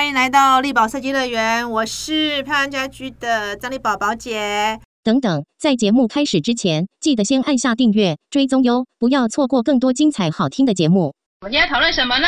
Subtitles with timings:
[0.00, 4.80] 欢迎来到力宝设计乐园，我是漂亮家居的张丽宝宝姐。
[5.04, 11.14] 等等，在节目开始之前，记得先按下订阅、追踪哟，不要错过更多精彩好听的节目。
[11.42, 12.26] 我们今天讨论什么呢？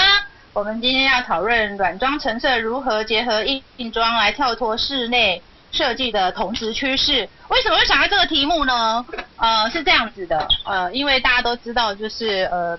[0.52, 7.26] 我们今天要讨论软装成色如何结合硬硬装来跳脱室内设计的同时趋势。
[7.48, 9.02] 为什么会想到这个题目呢？
[9.36, 12.78] 呃，是这样子的，呃，因为大家都知道，就是呃。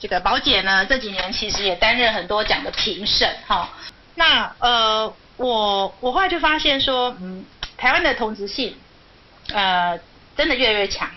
[0.00, 3.70] 这个宝姐呢，这几年其实也担任很多奖的评审，哈。
[4.14, 7.44] 那呃，我我后来就发现说，嗯，
[7.76, 8.76] 台湾的同质性，
[9.52, 9.98] 呃，
[10.36, 11.10] 真的越来越强。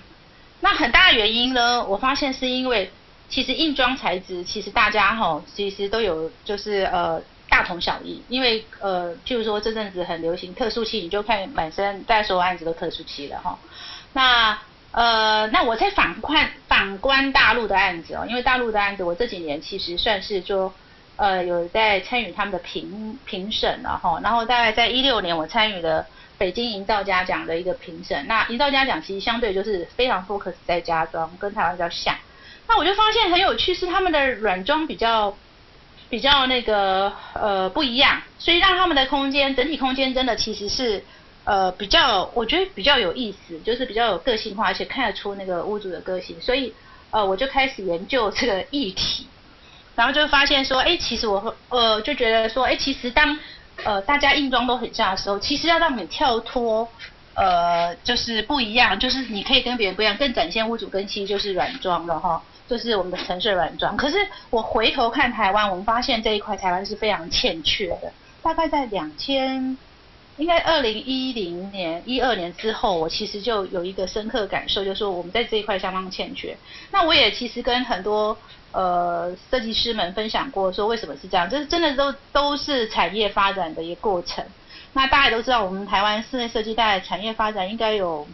[0.60, 2.92] 那很大的原因呢，我发现是因为
[3.30, 8.24] 其实硬装材质，其实大家哈，其实都有就是呃大同小异。
[8.28, 13.60] 因为呃，譬如说这阵子很流行特殊漆，你就看满身大家所有案子都特殊漆了哈。
[14.14, 14.58] 那
[14.92, 20.74] 呃，那我在反观反观大陆的案子哦，因为大陆的案子，我这几年其实算是就
[21.18, 26.06] 呃有在参与他们的评评审了哈，然后大概在一六年我参与了
[26.38, 32.16] 北京营造家奖的一个评审，那营造家奖其实相对就是非常 focus 在家装，跟台湾比较像，
[32.68, 35.36] 那我就发现很有趣是他们的软装比较
[36.10, 41.04] 比较那个呃不一样，所以让他们的空间整体空间真的其实是。
[41.50, 46.74] 呃，比较我觉得比较有意思，就是比较有个性化，而且看得出那个屋主的个性，所以
[47.10, 49.26] 呃，我就开始研究这个议题，
[49.98, 53.38] 然后就发现说，哎，其实我呃就觉得说，哎，其实当
[53.84, 56.88] 呃大家硬装都很像的时候，其实要让你跳脱
[57.34, 62.40] 呃就是不一样，就是你可以跟别人不一样，更展现屋主跟其实就是软装的哈，
[62.70, 63.98] 就是我们的城市软装。
[63.98, 64.18] 可是
[64.52, 69.76] 我回头看台湾，我们发现这一块台湾是非常欠缺的，大概在两千。
[70.38, 76.56] 应该二零一零年、一二年之后，我其实就有一个深刻感受，就是说我们在这一块相当欠缺。
[76.92, 78.38] 那我也其实跟很多
[78.72, 84.44] 呃设计师们分享过，说为什么是这样，就是真的都都是产业发展的一个过程。
[84.94, 88.28] 那大家都知道，我们台湾室内设计带产业发展应该有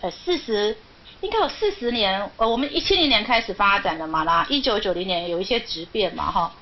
[0.00, 0.76] 呃四十，
[1.20, 2.30] 应该有四十年。
[2.36, 6.52] 呃，我们一七零年开始发展的嘛啦，一九九零年有一些质变嘛哈。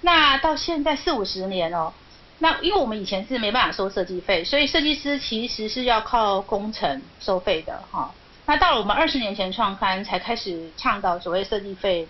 [0.00, 1.92] 那到现在四五十年哦。
[2.38, 8.14] 那因为我们以前是没办法收设计费，所以设计师其实是要靠工程收费的哈。
[8.46, 12.08] 那到了我们二十年前创刊才开始倡导所谓设计费。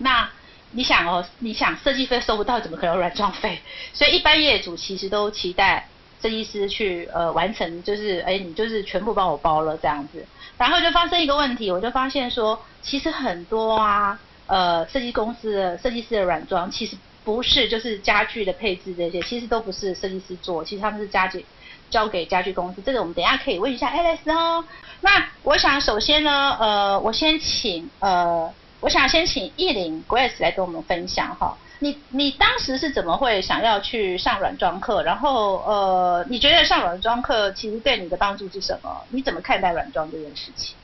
[0.00, 0.28] 那
[0.72, 3.60] 你想哦，你想设计费收不到，怎么可能软装费？
[3.94, 5.86] 所以一般业主其实都期待
[6.20, 10.26] 设计师去呃完成，就是哎你就是全部帮我包了这样子。
[10.58, 16.96] 然后就发生一个问题，我就发现说，其实很多啊呃设计公司的设计师的软装其实。
[17.22, 21.44] 不是，就是家具的配置这些，其实都不是设计师做，其实他们是家具
[21.90, 22.80] 交给家具公司。
[22.80, 24.64] 这个我们等一下可以问一下 Alice 哦。
[25.02, 31.56] 那我想首先呢，呃，我先请呃，我想先请艺林 Grace 来跟我们分享哈。
[31.78, 35.02] 你你当时是怎么会想要去上软装课？
[35.02, 39.04] 然后呃，你觉得上软装课其实对你的帮助是什么？
[39.10, 40.76] 你怎么看待软装这件事情？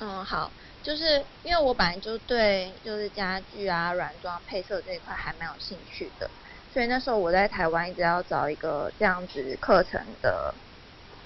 [0.00, 0.50] 嗯，好。
[0.82, 6.28] 就是因为我本来就对就是家具啊软装配色这一块还蛮有兴趣的，
[6.74, 10.54] 所以那时候我在台湾一直要找一个这样子课程的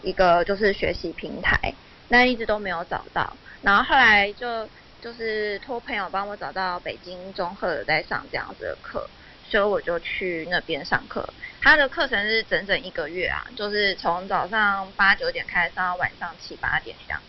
[0.01, 1.75] 一个就是学习平台，
[2.07, 3.37] 那一直都没有找到。
[3.63, 4.69] 然后后来就
[5.01, 9.09] 就是托朋友帮我找到北京中赫的在上这样子的课，
[9.49, 11.29] 所以我就去那边上课。
[11.61, 17.21] 他的课程是整整一个月啊，就是从早上八九点开始上到晚上七八点这样。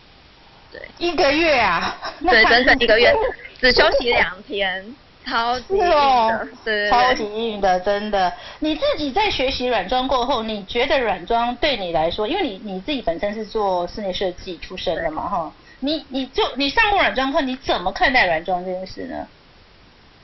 [0.72, 3.12] 对，一个月啊，对，整整一个月，
[3.60, 8.32] 只休息两天，超级硬的，对，超级硬的，真的。
[8.60, 15.52] 你自己在学习软装过后，你觉得软装对你来说，因为你你自己本身是做室内设计出身的嘛，哈，
[15.82, 19.28] 你你就你上过软装课，你怎么看待软装这件事呢？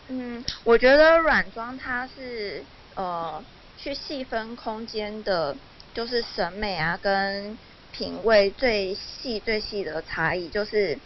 [0.10, 2.64] 嗯，我觉得软装它是
[2.96, 3.44] 呃，
[3.78, 5.56] 去细分空间的，
[5.94, 7.58] 就是审美啊，跟。
[7.98, 11.00] 品味最细最细的差异就是，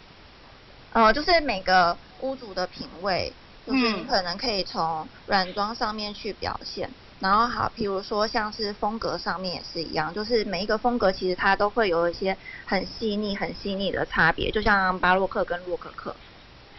[0.92, 3.32] 呃，就是每个屋主的品味，
[3.64, 6.90] 就是你可能可以从软装上面去表现。
[7.20, 14.50] 然后好，比如说像是风格上面也是一样，就是每一个风格其实它都会有一些很细腻、很细腻的差别。
[14.50, 16.16] 就像巴洛克跟洛可可，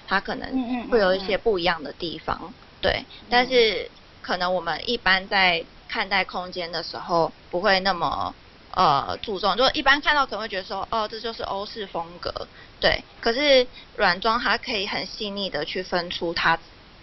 [0.07, 2.53] 它可能会有一些不一样的地方。
[2.81, 3.89] 对，但是
[4.21, 8.35] 可能我们一般在看待空间的时候，不会那么。
[8.73, 12.47] 呃，注重就一般看到可能会觉得说，哦，这就是欧式风格，
[12.79, 13.03] 对。
[13.19, 13.67] 可是
[13.97, 16.57] 软装它可以很细腻的去分出它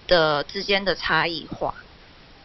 [0.07, 1.75] 的之间的差异化，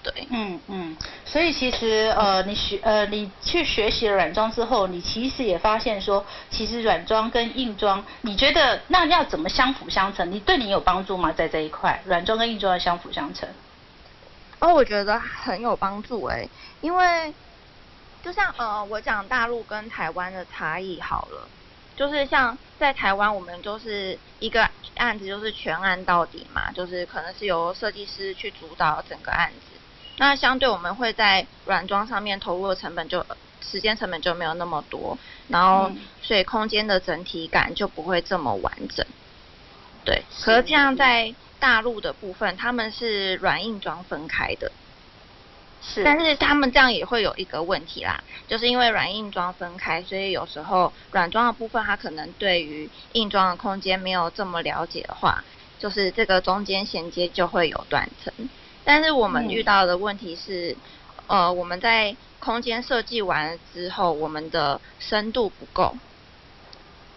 [0.04, 0.28] 对。
[0.30, 10.32] 嗯嗯，所以其实呃，你学呃，你去学习了软装之后，你其实也发现说，其实软装跟硬装，你觉得那要怎么相辅相成？
[10.32, 11.32] 你对你有帮助吗？
[11.32, 13.50] 在这一块，软装跟硬装要相辅相成？
[14.60, 16.48] 哦，我觉得很有帮助哎，
[16.82, 17.34] 因为
[18.24, 21.48] 就像呃，我讲大陆跟台湾的差异好了，
[21.98, 24.66] 就是像在台湾，我们就是一个
[24.96, 29.73] 案子就是全案到底嘛，就是可能是由设计师去主导整个案子，
[30.18, 33.26] 那相对我们会在软装上面投入的成本就
[33.62, 35.18] 时间成本就没有那么多，
[35.48, 39.06] 然后所以空间的整体感就不会这么完整。
[40.06, 44.72] 对，可是这样在大陆的部分，他们是软硬装分开的，
[45.82, 55.44] 是，但是他们这样也会有一个问题啦，就是因为软硬装分开，所以有时候软装的部分，它可能对于硬装的空间没有这么了解的话，
[55.80, 58.32] 就是这个中间衔接就会有断层。
[58.86, 60.76] 但是我们遇到的问题是，
[61.28, 65.96] 呃，我们在空间设计完之后，我们的深度不够。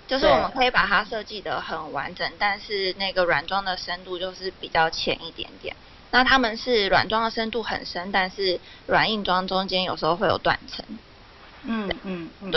[0.06, 5.74] 就是我们可以把它设计的很完整，但是那个软装的深度就是比较浅一点点。
[6.12, 10.86] 那他们是软装的深度很深，但是软硬装中间有时候会有断层。
[11.64, 12.52] 嗯嗯嗯，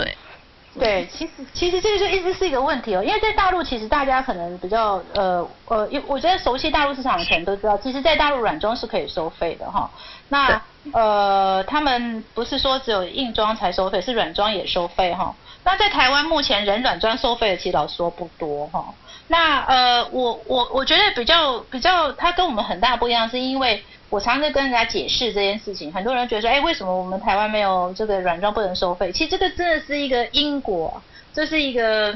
[0.78, 1.06] 对。
[1.12, 9.90] 其实其实这个就一直是一个问题哦，因为在大陆其实大家可能比较呃呃，因我觉得熟悉大陆市场的可能都知道，其实，在大陆软装是可以收费的哈。
[10.28, 10.62] 那
[10.92, 15.34] 呃，他们不是说只有硬装才收费，是软装也收费哈。
[15.62, 18.84] 那在台湾目前人软装收费的其实老实说不多哈。
[19.28, 29.12] 那呃，我我我觉得比较比较，它跟我们很大不一样，是因为我常常跟人家解释这件事情，很多人觉得说，哎，为什么我们台湾没有这个软装不能收费？
[29.12, 31.00] 其实这个真的是一个因果，
[31.32, 32.12] 这是一个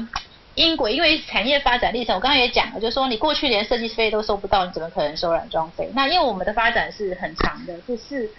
[0.55, 5.89] 因果，因为产业发展历程，我刚刚也讲了，就是说你过去连设计费都收不到，你怎么可能收软装费？
[5.95, 8.29] 那因为我们的发展是很长的，就是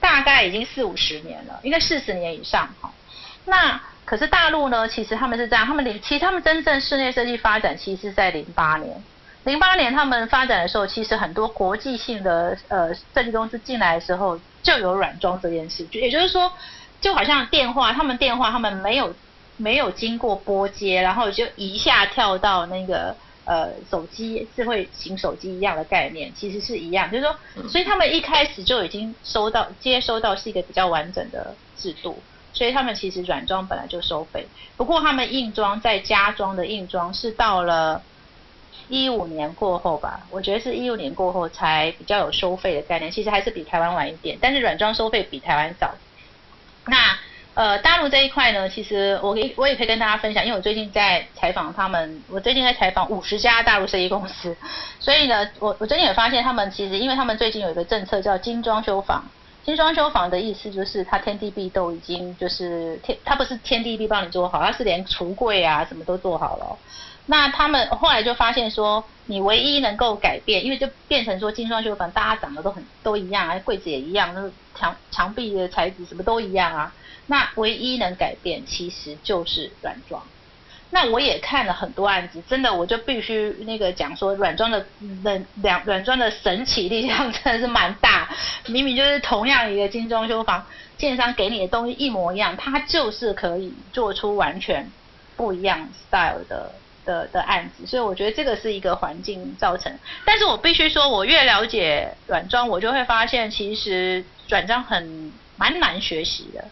[0.00, 2.92] 大概已经四五十年了，应该四十年以上哈。
[3.44, 4.88] 那可是大陆呢？
[4.88, 9.00] 其实他们是这样，他们零其实他们真正室内设计发展，其实是在零八年。
[9.46, 15.86] 零八年他们发展的时候，其实很多国际性的呃设计公司进来的时候，就有软装这件事。
[15.92, 16.52] 也就是说，
[17.00, 19.14] 就好像电话，他们电话他们没有
[19.56, 23.14] 没有经过拨接，然后就一下跳到那个
[23.44, 27.08] 呃手机智慧型手机一样的概念，其实是一样。
[27.08, 27.36] 就是说，
[27.68, 32.20] 所以他们一开始就已经收到接收到是一个比较完整的制度。
[32.52, 34.44] 所以他们其实软装本来就收费，
[34.76, 38.02] 不过他们硬装在家装的硬装是到了
[38.88, 45.94] 一五年过后吧，我觉得是一五年过后才比较有收费的概念，其实还是比台湾晚一点，但是软装收费比台湾早。
[46.86, 47.18] 那
[47.54, 54.56] 呃大陆这一块呢，其实我可我也可以跟大家分享，因为我最近在采访他们，我最近在采访五十家大陆设计公司，
[55.00, 59.24] 所以呢，我我最近也发现他们其实，因为他们最近有一个政策叫精装修房。
[59.64, 66.78] 精装修房的意思就是，它天地壁都已经就是天，它不是天地壁帮你做好，它是连橱柜啊什么都做好了。
[67.26, 76.92] 那他们后来就发现说，你唯一能够改变，因为就变成说精装修房大家长得都很都一样啊，柜子也一样，那墙墙壁的材质什么都一样啊。
[77.26, 80.22] 那唯一能改变其实就是软装。
[80.90, 84.86] 那我也看了很多案子，真的我就必须那个讲说软装的
[85.24, 88.30] 冷两软装的神奇力量真的是蛮大，
[88.66, 90.64] 明明就是同样一个精装修房，
[90.96, 94.88] 建商给你的东西一模一样，它就是可以做出完全
[95.36, 96.70] 不一样 style 的
[97.06, 99.90] 的的案子，所以我觉得这个是一个环境造成。
[100.26, 106.64] 但是我必须说，我越了解软装，我就会发现其实软装很蛮难学习的，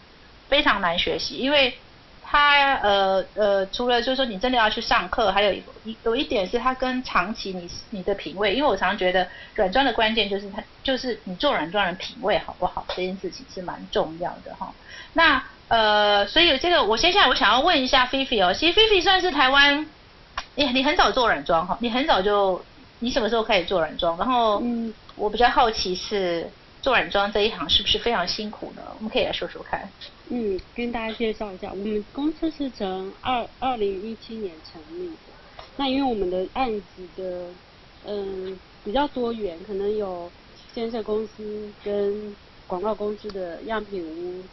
[0.49, 1.73] 非常难学习，因为。
[2.27, 14.73] 它呃呃，除了就是说你真的要去上课，还有一有一点是它跟长期你你的品味，因为我常常觉得软装的关键就是它就是你做软装人品味好不好这件事情是蛮重要的哈。
[15.13, 19.85] 那呃，所以这个我接下来我想要问一下菲菲哦，其实菲菲算是台湾，
[20.55, 22.61] 你你很早做软装哈，你很早就
[22.99, 24.17] 你什么时候开始做软装？
[24.17, 26.49] 然后嗯，我比较好奇是。
[26.81, 28.81] 做软装这一行是不是非常辛苦呢？
[28.97, 29.89] 我们可以来说说看。
[30.29, 35.63] 嗯，跟大家介绍一下，我们公司是从二二零一七年成立的。
[35.77, 37.47] 那因为我们的案子的
[38.05, 40.31] 嗯比较多元，可能有
[40.75, 42.35] 建设公司跟
[42.67, 44.43] 广告公司的样品屋、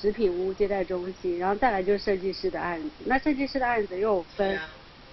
[0.00, 2.88] 食品屋、接待中心，然后再来就是设计师的案子。
[3.04, 4.58] 那设计师的案子又有分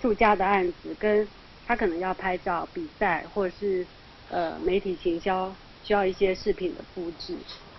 [0.01, 1.27] 住家的案子，跟
[1.67, 3.85] 他可能要拍照、比赛或者是
[4.29, 5.53] 呃媒体行销。
[5.81, 7.33] 需要一些饰品的布置，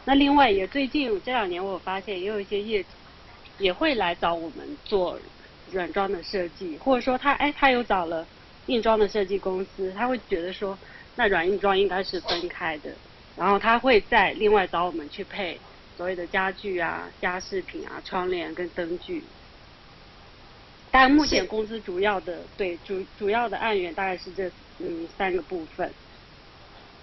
[0.06, 2.88] 那另外也最近这两年我发现，也有一些业主
[3.58, 5.20] 也会来找我们做
[5.70, 8.26] 软装的设计，或者说他哎他有找了
[8.66, 10.76] 硬装的设计公司，他会觉得说
[11.14, 12.90] 那软硬装应该是分开的，
[13.36, 15.60] 然后他会再另外找我们去配
[15.96, 19.22] 所谓的家具啊、家饰品啊、窗帘跟灯具。
[20.90, 25.90] 但目前公司主要的对主主要的案源大概是这嗯三个部分。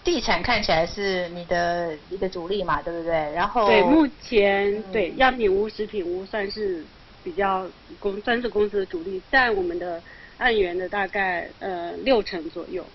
[0.03, 3.11] 地产看起来是你的一个主力嘛，对不对？
[3.33, 6.81] 然后对，目前、嗯对样品屋、食品屋算是
[7.23, 7.67] 比较
[7.99, 10.01] 公算是公司的主力，占我们的
[10.37, 12.85] 案源的大概呃六成左右。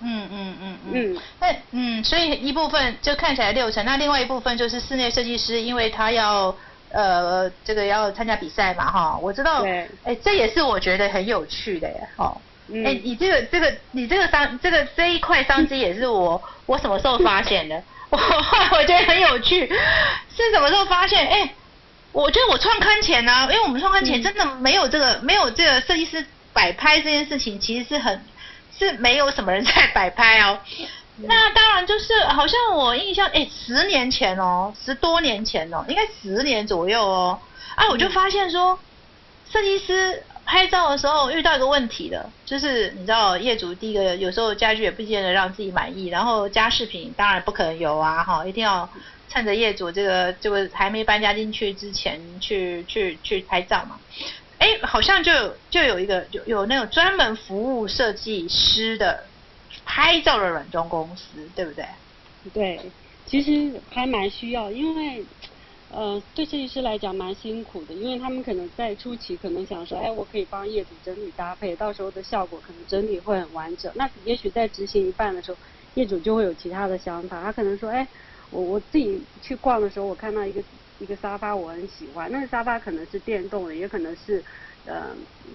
[0.00, 1.14] 嗯嗯嗯嗯。
[1.14, 6.56] 嗯，那嗯，所以一部分就看起来六成，那另外一部分就是室内设计师，因为他要
[6.92, 12.36] 呃这个要参加比赛嘛哈，我知道，对哎，这也是我觉得很有趣的耶，哦。
[12.68, 17.82] 嗯哎、你这个这个你这个商这个这一块商机也是我我什么时候发现的？
[18.08, 19.66] 我我觉得很有趣，
[20.34, 21.26] 是什么时候发现？
[21.28, 21.52] 哎、
[22.12, 28.24] 我觉得我创刊前呢、因为我们创刊前嗯真的没有这个、没有这个设计师摆拍这件事情，其实是很
[28.78, 30.58] 是没有什么人在摆拍哦。
[31.26, 37.38] 那当然就是好像我印象，哎，十年前哦，十多年前哦，应该十年左右哦。
[37.74, 38.78] 啊，我就发现说，
[39.50, 48.88] 设计师拍照的时候遇到一个问题的，就是你知道业主第一个有时候家具也不见得让自己满意，然后家饰品当然不可能有啊，哈，一定要
[49.28, 53.98] 趁着业主这个这个还没搬家进去之前去去去拍照嘛。
[54.58, 59.24] 哎，好像就有就有一个有有那种专门服务设计师的
[59.84, 61.84] 拍照的软装公司，对不对？
[62.52, 62.92] 对，
[63.24, 65.24] 其实还蛮需要，因为
[65.88, 73.92] 呃，对设计师来讲蛮辛苦的，因为他们可能在初期可能想说，哎，我可以帮业主整理搭配，到时候的效果可能整理会很完整。
[73.94, 75.58] 那也许在执行一半的时候，
[75.94, 78.08] 业主就会有其他的想法，他可能说，哎，
[78.50, 80.64] 我我自己去逛的时候，我看到一个
[80.98, 84.42] 一个沙发我很喜欢，那个沙发可能是电动的，也可能是
[84.86, 85.10] 呃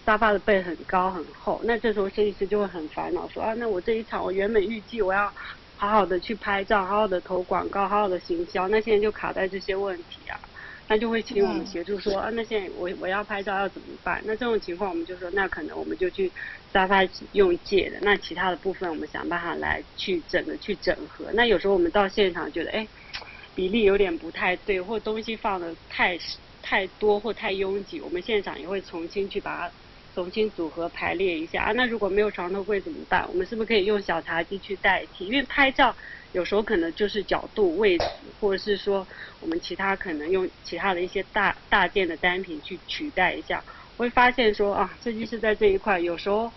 [0.05, 5.31] 沙发的背很高很厚，那这时候设计师就会很烦恼，说啊，那我这一场我原本预计我要
[5.75, 10.39] 好好的去拍照，好好的投广告，好好的行销，那现在就卡在这些问题啊，
[10.87, 14.21] 那就会请我们协助说、啊，那现在我我要拍照要怎么办？
[14.25, 16.31] 那这种情况我们就说，那可能我们就去
[16.71, 17.03] 沙发
[17.33, 21.25] 用借的，那其他的部分我们想办法来去整个去整合。
[21.33, 22.87] 那有时候我们到现场觉得，哎，
[23.53, 26.17] 比例有点不太对，或东西放的太
[26.69, 29.71] 太多或太拥挤，我们现场也会重新去把它
[30.13, 31.71] 重新组合排列一下啊。
[31.71, 33.25] 那如果没有床头柜怎么办？
[33.29, 35.27] 我们是不是可以用小茶几去代替？
[35.27, 35.95] 因为拍照
[36.33, 38.05] 有时候可能就是角度、位置，
[38.41, 39.07] 或者是说
[39.39, 43.63] 我们其他可能用其他的一些大大件的单品去取代一下，
[43.95, 46.51] 会发现说啊，设计师在这一块有时候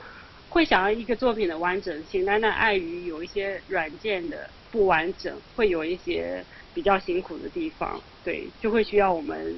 [0.49, 9.55] 会想要一个作品的完整性，但那碍于有一些软件的不完整，会有一些比较辛苦的地方，对，就会需要我们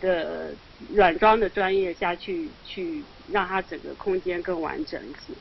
[0.00, 0.50] 的
[0.94, 5.34] 软装的专业下去去让它整个空间更完整一些。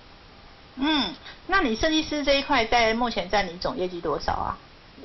[0.75, 1.13] 嗯，
[1.47, 4.57] 那你设计师这一块在目前占你总业绩多少啊？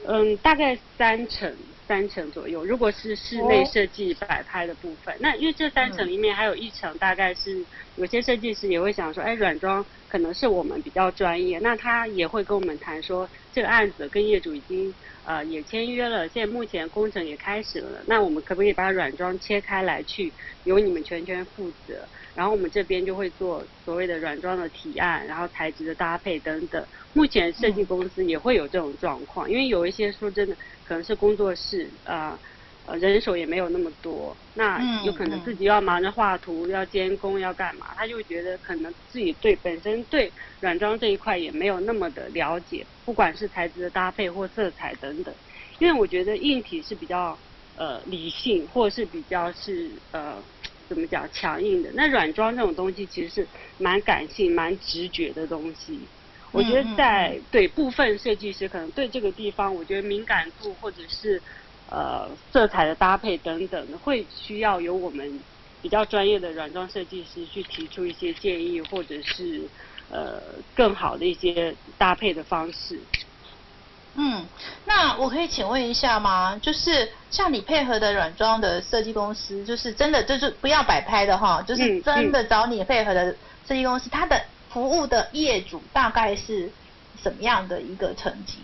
[0.06, 1.54] 嗯，大概三成
[1.86, 2.64] 三成左右。
[2.64, 7.64] 如果是室内哦设计摆拍的部分，那因为这三成里面还有一成，大概是
[7.96, 14.92] 有些设计师也会想说，哎，软装可能是我们比较专业，那他也会跟我们谈说，这个案子跟业主已经
[15.24, 22.08] 呃也签约了，现在目前工程也开始了，那我们可不可以把软装切开来去由你们全权负责？
[22.34, 26.86] 然后我们这边就会做所谓的软装的提案，然后材质的搭配等等。
[27.12, 32.30] 目前设计公司也会有这种状况，因为有一些说真的，可能是工作室啊。
[32.30, 32.40] 呃，
[32.98, 45.34] 人手也没有那么多，那嗯有可能嗯自己要忙着画图、要监工、要干嘛，他就觉得可能自己对本身对软装这一块也没有那么的了解，不管是材质的搭配或色彩等等。
[45.78, 47.40] 因为我觉得硬体是比较
[47.76, 50.44] 呃理性，或是比较是呃
[50.88, 51.92] 怎么讲强硬的。
[51.94, 53.48] 那软装这种东西其实是
[53.78, 56.10] 蛮感性、蛮直觉的东西。
[56.52, 61.42] 我觉得在嗯对部分设计师可能对这个地方，我觉得敏感度或者是
[61.92, 65.38] 呃色彩的搭配等等，会需要由我们
[65.82, 69.60] 比较专业的软装设计师去提出一些建议，或者是
[70.10, 70.40] 呃
[70.74, 72.98] 更好的一些搭配的方式。
[74.14, 74.44] 嗯，
[74.86, 76.58] 那我可以请问一下吗？
[76.62, 83.34] 就是像你配合的软装的设计公司，就是真的就是不要摆拍的哈，就是真的找你配合的
[83.66, 86.70] 设计公司，它的服务的业主大概是
[87.22, 88.58] 什么样的一个层级？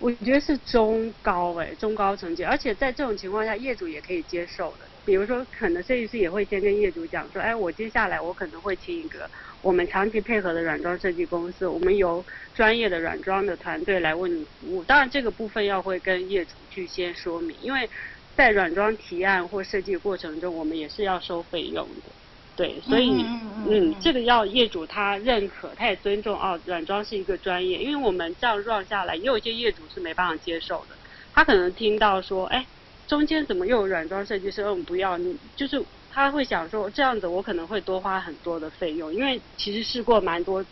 [0.00, 4.78] 我觉得是中高哎、中高层级，而且在这种情况下，业主也可以接受的。
[5.04, 9.28] 比如说，可能设计师也会先跟业主讲说，哎，我接下来我可能会请一个
[9.60, 10.62] 我们长期配合的。
[10.62, 12.98] 软装设计公司，我们由专业的。
[12.98, 13.56] 软装的。
[13.56, 14.82] 团队来为你服务。
[14.84, 17.88] 当然，这个部分要会跟业主去先说明，因为
[18.34, 22.12] 在软装提案或设计过程中，我们也是要收费用的。
[22.60, 23.24] 对，所以
[23.70, 30.94] 嗯这个要业主他认可，他也尊重哦，软装是一个专业，因为我们这样 run 下来，也有一些业主是没办法接受的，
[31.32, 32.66] 他可能听到说，哎，
[33.06, 34.60] 中间怎么又有软装设计师？
[34.68, 40.62] 我们，不要，你就是他会想说这样子，我可能会多花很多的费用，因为其实试过蛮多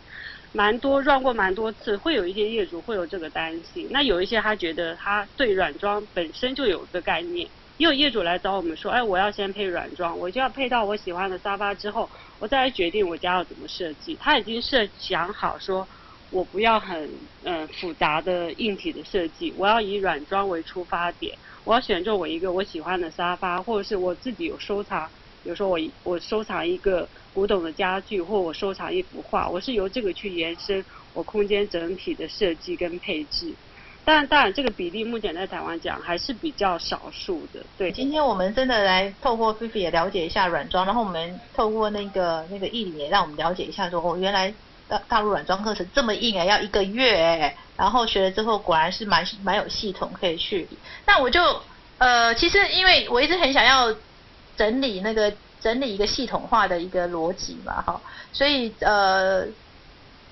[0.51, 3.87] 蛮多 run 过蛮多次，会有一些业主会有这个担心。
[3.89, 7.49] 那有一些他觉得他对软装本身就有个概念，
[7.79, 14.17] 也有业主来找我们说，哎，我要先配软装，我就要配到我喜欢的沙发之后，我再来决定我家要怎么设计。
[14.19, 15.87] 他已经设想好说，
[16.29, 17.09] 我不要很
[17.43, 21.33] 嗯复杂的硬体的设计，我要以软装为出发点，
[21.63, 25.09] 我要选中我一个我喜欢的沙发，或者是我自己有收藏，
[25.41, 27.07] 比如说我我收藏一个。
[27.31, 30.83] 古董的家具，或我收藏一幅画，我是由这个去延伸
[31.13, 33.53] 我空间整体的设计跟配置。
[34.11, 37.59] 但当然，这个比例目前在台湾讲还是比较少数的。
[37.77, 44.51] 对，今天我们真的来透过菲菲也了解一下软装，然后我们透过那个那个艺理也让我们了解一下，说哦，原来
[44.87, 50.67] 大大陆软装课程这么硬哎，要一个月哎，然后学了之后果然是蛮蛮有系统可以去。
[51.05, 51.61] 那我就
[51.99, 53.95] 呃，其实因为我一直很想要
[54.57, 55.31] 整理那个。
[55.61, 57.99] 整理一个系统化的一个逻辑嘛，哈，
[58.31, 59.43] 所以呃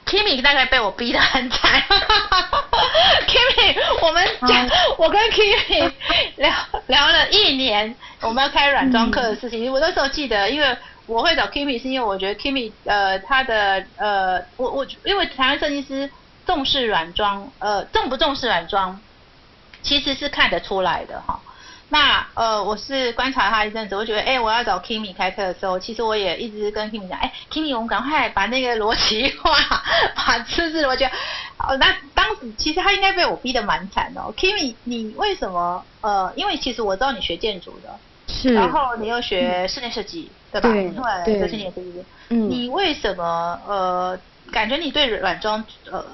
[0.08, 1.84] ，Kimi 大概被我逼得很惨，
[3.28, 5.92] Kimi，我们讲，我跟 Kimi
[6.38, 6.52] 聊
[6.88, 16.10] 聊了一年，我们要开软装课的事情，我那时候记得，因为我会找 Kimi 是因为我觉得 Kimi 呃他的呃我我因为台湾设计师
[16.46, 19.00] 重视软装，呃重不重视软装，
[19.82, 21.40] 其实是看得出来的哈。
[21.90, 29.58] 那呃，我是观察他一阵子，我觉得，哎，我要找 Kimi 开课的时候，其实我也一直跟 Kimi 讲，哎，Kimi，我们赶快把那个逻辑化，
[30.14, 31.06] 把知识逻辑。
[31.06, 34.22] 哦，那当时其实他应该被我逼得蛮惨的。
[34.36, 35.84] Kimi，你为什么？
[36.02, 40.70] 呃，因为其实我知道你学建筑的，是，然后你又学室内设计，对吧？
[41.24, 42.04] 对，对，室内设计。
[42.30, 42.50] 嗯。
[42.50, 43.60] 你为什么？
[43.66, 44.20] 呃，
[44.52, 46.06] 感觉你对软装，呃，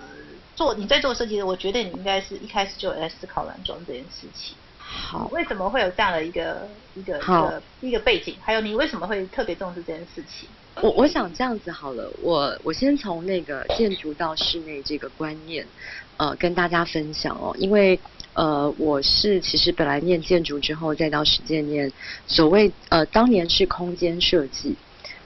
[0.55, 4.55] 做你在做设计的，我觉得你应该是一开始就有在思考软装这件事情。
[4.93, 8.35] 好，为什么会有这样的一个一个一个一个背景？
[8.41, 10.47] 还有你为什么会特别重视这件事情？
[10.81, 15.65] 我我想这样子好了，我我先从那个建筑到室内这个观念，
[16.17, 17.55] 呃，跟大家分享哦。
[17.59, 17.99] 因为
[18.33, 21.91] 呃，我是其实本来念建筑之后，再到实践念
[22.25, 24.75] 所谓呃，当年是空间设计。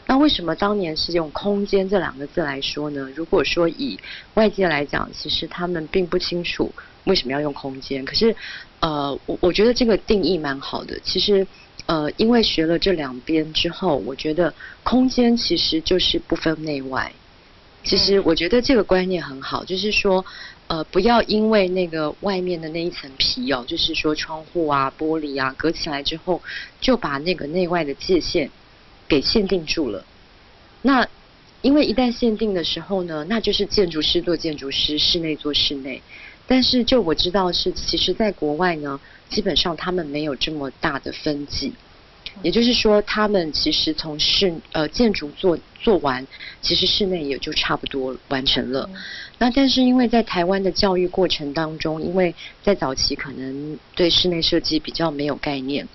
[0.06, 3.10] 那为什么当年是用空间这两个字来说呢？
[3.16, 4.00] 如果说以
[4.36, 6.72] 外界来讲，其实他们并不清楚
[7.08, 8.06] 为什么要用空间。
[8.06, 8.36] 可是，
[8.80, 11.00] 呃，我我觉得这个定义蛮好的。
[11.04, 11.48] 其实，
[11.88, 17.12] 呃，因为学了这两边之后，我觉得空间其实就是不分内外。
[17.84, 20.24] 其实我觉得这个观念很好，就是说，
[20.68, 26.42] 呃，不要因为那个外面的那一层皮哦，就是说窗户啊、玻璃啊隔起来之后，
[26.80, 28.52] 就把那个内外的界限。
[29.10, 30.04] 给限定住了，
[30.82, 31.08] 那
[31.62, 36.02] 因为一旦限定的时候呢，那就是建筑师做建筑师，室内做室内。
[36.48, 41.74] 但是就我知道是，其实在国外呢，基本上他们没有这么大的分级，
[42.42, 46.26] 也就是说，他们其实从室呃建筑做做完，
[46.62, 48.90] 其实室内也就差不多完成了。
[49.40, 52.34] 那但是因为在台湾的教育过程当中，因为
[52.64, 55.88] 在早期可能对室内设计比较没有概念。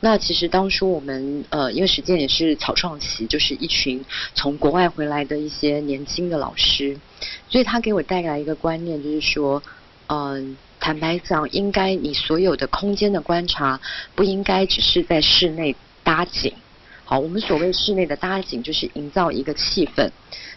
[0.00, 4.02] 那其实当初我们呃，因为实践也是草创期，就是一群
[4.34, 6.98] 从国外回来的一些年轻的老师，
[7.50, 9.62] 所以他给我带来一个观念，就是说，
[10.08, 13.80] 嗯，坦白讲，应该你所有的空间的观察，
[14.14, 16.52] 不应该只是在室内搭景。
[17.04, 20.10] 好，我们所谓室内的搭景，就是营造一个气氛。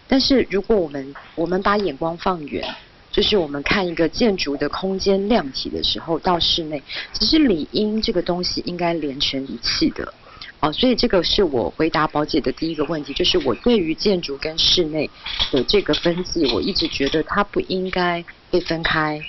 [0.08, 2.64] 但是如果我们我们把眼光放远。
[3.12, 6.82] 就是我们看一个建筑的空间量体的时候，到室内，
[7.12, 10.14] 其实理应这个东西应该连成一气的，
[10.60, 15.10] 哦，所以这个是我回答宝姐的第一个问题，就是我对于建筑跟室内
[15.52, 19.20] 的这个分际，我一直觉得它不应该被分开。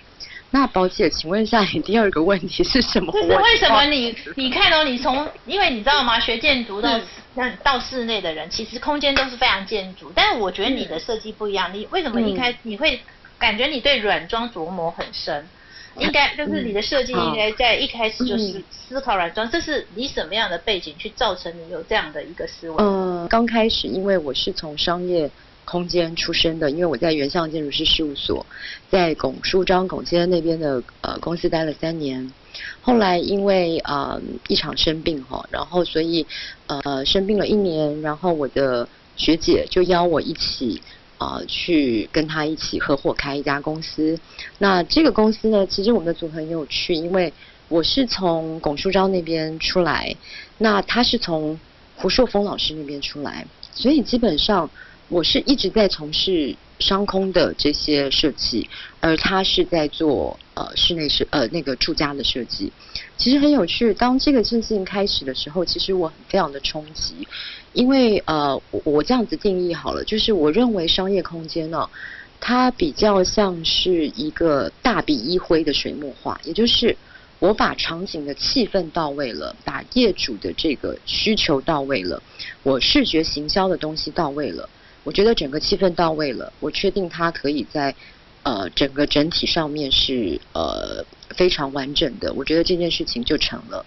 [0.50, 3.12] 那宝姐，请问一下，你第二个问题是什么？
[3.12, 6.18] 就是为什么你你看到你从，因为你知道吗？
[6.18, 7.00] 学建筑到
[7.34, 13.00] 那到室内的人，其实空间都是非常建筑，但是我觉得你的设计不一样，你为什么一开你会？
[13.38, 15.48] 感觉你对软装琢磨很深，
[15.96, 22.76] 应该就是你的设计应该在一开始就是思考软装，这是你什么样的背景去造成你有这样的一个思维？
[22.78, 25.30] 嗯，刚开始因为我是从商业
[25.70, 28.44] 空间出身的，因为我在原相建筑师事务所，
[28.90, 32.32] 在拱书章拱先生那边的呃公司待了三年，
[32.80, 36.26] 后来因为呃一场生病哈，然后所以
[36.66, 40.82] 呃生病了一年，然后我的学姐就邀我一起。
[41.20, 44.18] 啊，去跟他一起合伙开一家公司。
[44.56, 47.30] 那这个公司呢，其实我们的组合很有趣，因为
[47.68, 50.16] 我是从龚书昭那边出来，
[50.56, 51.60] 那他是从
[51.94, 54.70] 胡硕峰老师那边出来，所以基本上
[55.10, 58.70] 我是一直在从事商空的这些设计，
[59.00, 62.72] 而他是在做呃室内设呃那个住家的设计。
[63.16, 67.26] 其实很有趣，当这个事情开始的时候，其实我很非常的冲击。
[67.72, 71.90] 因为呃，我我这样子定义好了，就是我认为商业空间呢，
[72.38, 76.96] 它比较像是一个大笔一挥的水墨画，也就是
[77.40, 82.22] 我把场景的气氛到位了，把业主的这个需求到位了，
[82.62, 84.68] 我视觉行销的东西到位了，
[85.04, 87.94] 我觉得整个气氛到位了，我确定它可以在
[88.42, 93.84] 呃整个整体上面是呃非常完整的，我觉得这件事情就成了。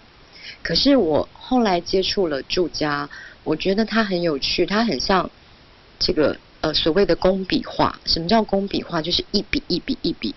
[0.62, 3.10] 可是我后来接触了住家，
[3.44, 5.30] 我觉得它很有趣，它很像
[6.00, 6.38] 这个。
[6.64, 9.02] 呃，所谓的工笔画，什么叫工笔画？
[9.02, 10.34] 就是一笔一笔一笔。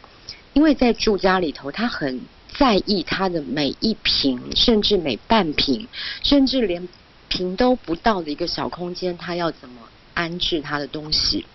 [0.55, 2.21] 因为在住家里头，他很
[2.53, 5.87] 在意他的每一平，甚至每半平，
[6.25, 6.89] 甚至连
[7.29, 9.81] 平都不到的一个小空间，他要怎么
[10.17, 11.47] 安置他的东西。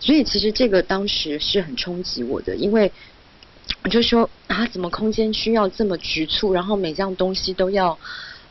[0.00, 2.90] 所以其实这个当时是很冲击我的，因为
[3.82, 7.98] 我 就说啊，怎么空间需要这么局促，然后每样东西都要。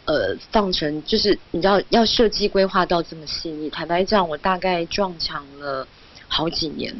[0.07, 3.71] 呃，放成就是你知道要设计规划到这么细腻。
[3.71, 5.87] 坦白讲，我大概撞墙了
[6.27, 6.95] 好几年。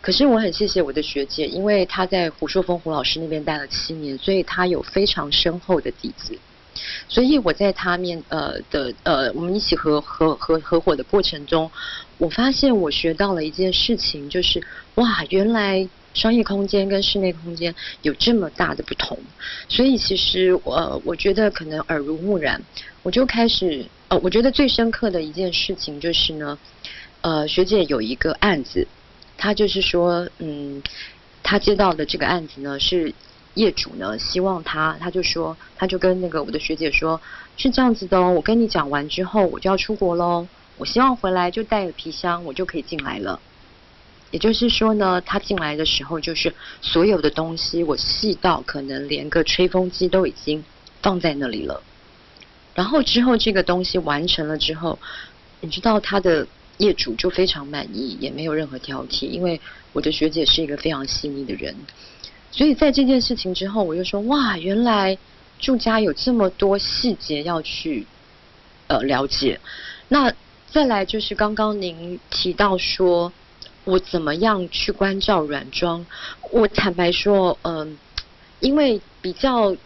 [0.00, 6.38] 可是我很谢谢我的学姐，因为她在胡硕峰胡老师那边待了七年，所以她有非常深厚的底子。
[7.08, 11.70] 所以我在他面呃的呃我们一起合合合合伙的过程中，
[12.18, 14.62] 我发现我学到了一件事情，就是
[14.96, 15.88] 哇，原来。
[16.14, 19.18] 商业空间跟室内空间有这么大的不同，
[19.68, 22.58] 所以其实我我觉得可能耳濡目染，
[23.02, 26.58] 我就开始呃，我觉得最深刻的一件事情就是呢，
[27.20, 28.88] 呃，学姐有一个案子，
[29.36, 30.82] 她就是说，嗯，
[31.42, 33.12] 她接到的这个案子呢是
[33.56, 37.20] 业主呢希望她，她就说，她就跟那个我的学姐说，
[37.56, 43.40] 是这样子的哦，我跟你讲完之后我就要出国喽，我希望回来就带了皮箱，我就可以进来了。
[44.30, 50.62] 也就是说呢，他进来的时候，就是所有的东西我细到可能连个吹风机都已经
[51.00, 51.82] 放在那里了。
[52.74, 54.98] 然后之后这个东西完成了之后，
[55.60, 59.58] 你知道他的业主就非常满意，也没有任何挑剔，因为
[59.94, 61.74] 我的学姐是一个非常细腻的人。
[62.50, 65.16] 所以在这件事情之后，我就说哇，原来
[65.58, 68.06] 住家有这么多细节要去
[68.86, 69.60] 呃了解。
[70.08, 70.32] 那
[70.70, 73.32] 再来就是刚刚您提到说。
[73.86, 76.04] 我怎么样去关照软装？
[76.50, 77.96] 我坦白说，嗯，
[78.58, 79.76] 因为比较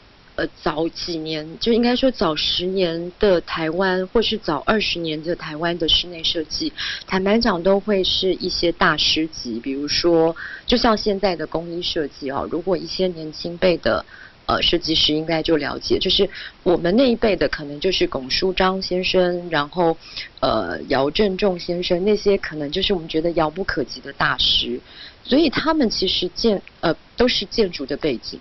[0.41, 6.73] 呃早几年，就应该说早十年的台湾，或是早二十年的台湾的室内设计，
[7.07, 10.35] 坦白讲都会是一些大师级，比如说，
[10.67, 14.05] 就像现在的工艺设计哦，如果一些年轻辈的。
[14.47, 16.29] 呃，设计师应该就了解，就是
[16.65, 19.97] 我们那一辈的可能就是龚书章先生，然后
[20.41, 24.81] 呃姚振仲先生那些可能就是我们觉得遥不可及的大师，
[25.23, 28.41] 所以他们其实建呃都是建筑的背景，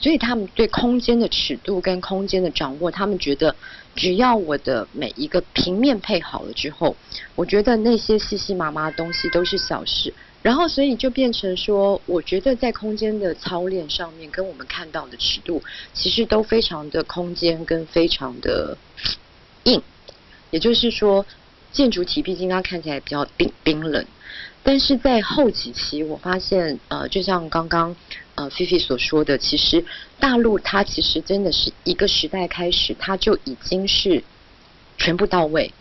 [0.00, 3.54] 所以他们对空间的尺度跟空间的掌握，他们觉得
[3.96, 6.96] 只要我的每一个平面配好了之后，
[7.34, 10.14] 我觉得那些细细麻麻的东西都是小事。
[10.40, 15.60] 然后，所以就变成说，我觉得在空间的操练上面，跟我们看到的尺度，
[15.92, 18.78] 其实都非常的空间跟非常的
[19.64, 19.82] 硬。
[20.52, 21.26] 也就是说，
[21.72, 24.06] 建筑体毕竟它看起来比较冰冰冷，
[24.68, 27.96] 但是在后几期，我发现，呃，就像刚刚
[28.34, 29.82] 呃菲菲所说的，其实
[30.20, 34.22] 大陆它其实真的是一个时代开始，它就已经是
[34.98, 35.72] 全部到位。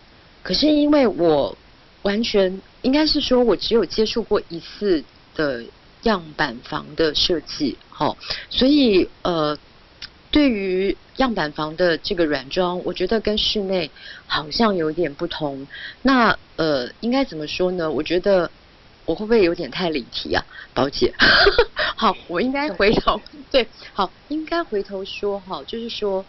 [0.42, 1.58] 可是因为我。
[2.04, 5.04] 完全应该是说，我只有接触过一次
[5.36, 5.62] 的
[6.04, 8.16] 样板房的设计，好，
[8.50, 9.58] 所以呃，
[10.32, 13.92] 对于样板房的这个软装，我觉得跟室内
[14.26, 15.68] 好像有点不同。
[16.02, 17.92] 那呃，应该怎么说呢？
[17.92, 18.50] 我觉得
[19.08, 21.12] 我会不会有点太离题啊，宝姐？
[21.98, 26.24] 好，我应该回头 对，好，应该回头说哈，就是说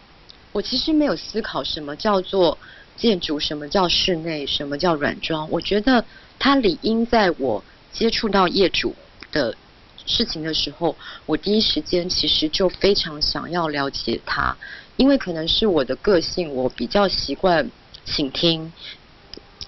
[0.53, 2.57] 我其实没有思考什么叫做。
[2.99, 4.45] 建筑什么叫室内？
[4.45, 5.49] 什么叫软装？
[5.53, 6.05] 我觉得
[6.37, 7.63] 它理应在我
[7.93, 8.93] 接触到业主
[9.31, 9.57] 的
[10.05, 14.57] 事情的时候，我第一时间其实就非常想要了解它，
[14.97, 17.71] 因为可能是我的个性，我比较习惯
[18.05, 18.73] 倾听，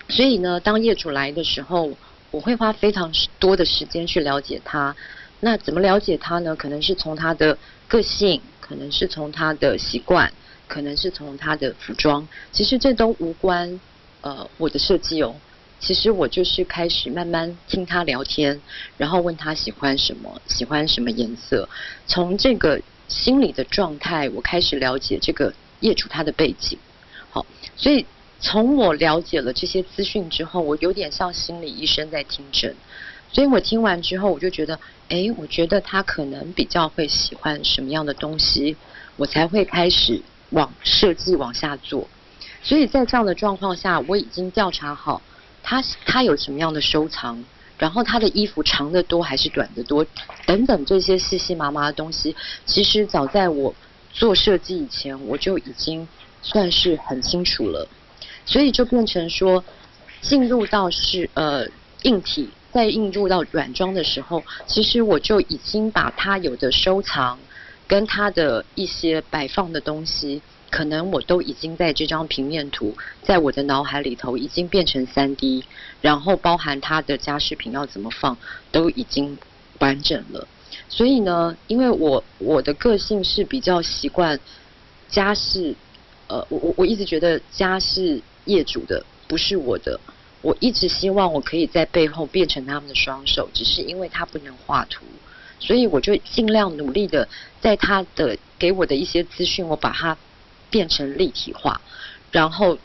[0.09, 1.93] 所以呢，当业主来的时候，
[2.31, 4.95] 我会花非常多的时间去了解他。
[5.41, 6.55] 那怎么了解他呢？
[6.57, 7.57] 可能是从他的
[7.89, 10.33] 个性，可能是从他的习惯。
[10.69, 13.81] 可能是从他的服装，其实这都无关
[14.21, 15.35] 呃我的设计哦。
[15.81, 18.61] 其实我就是开始慢慢听他聊天，
[18.97, 21.69] 然后问他喜欢什么，喜欢什么颜色。
[22.07, 26.79] 从这个心理的状态，我开始了解这个业主他的背景。
[27.31, 27.45] 好，
[27.77, 28.07] 所以
[28.41, 32.75] 从我了解了这些资讯之后，我有点像心理医生在听诊。
[33.33, 38.77] 所以我听完之后，我就觉得，哎，我觉得他可能比较会喜欢什么样的东西，
[39.17, 40.23] 我才会开始。
[40.53, 42.09] 往设计往下做，
[42.61, 45.23] 所以在这样的状况下，我已经调查好
[45.63, 47.45] 他他有什么样的收藏，
[47.79, 50.05] 然后他的衣服长的多还是短的多，
[50.47, 52.35] 等等这些细细麻麻的东西，
[52.67, 53.73] 其实早在我
[54.13, 56.09] 做设计以前，我就已经
[56.43, 57.87] 算是很清楚了。
[58.45, 59.65] 所以就变成说，
[60.21, 61.67] 进入到是呃
[62.03, 67.39] 硬体，再进入到软装的时候，其实我就已经把它有的收藏
[67.87, 70.43] 跟它的一些摆放的东西。
[70.71, 75.65] 可能我都已经在这张平面图，在我的脑海里头已经变成三 D，
[76.01, 78.39] 然后包含它的家饰品要怎么放，
[78.71, 79.37] 都已经
[79.81, 80.47] 完整了。
[80.89, 84.39] 所以呢，因为我我的个性是比较习惯
[85.09, 85.75] 家饰，
[86.29, 89.99] 呃，我我我一直觉得家是业主的，不是我的。
[90.43, 95.05] 我一直希望我可以在背后变成他们的双手，只是因为他不能画图，
[95.59, 97.29] 所以我就尽量努力的
[97.61, 100.17] 在他的给我的一些资讯，我把它。
[100.73, 101.81] 变成立体化，
[102.31, 102.79] 然后